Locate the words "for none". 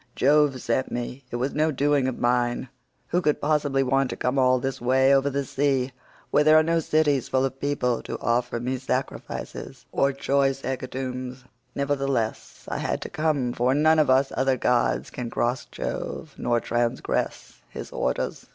13.53-13.99